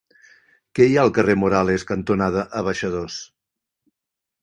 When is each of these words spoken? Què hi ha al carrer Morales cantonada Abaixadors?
Què 0.79 0.87
hi 0.91 0.95
ha 0.97 1.03
al 1.09 1.13
carrer 1.19 1.35
Morales 1.43 1.87
cantonada 1.93 2.49
Abaixadors? 2.65 3.23